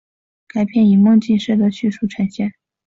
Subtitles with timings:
[0.47, 2.51] 该片以梦境式的叙述呈现。